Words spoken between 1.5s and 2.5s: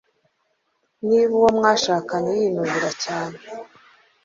mwashakanye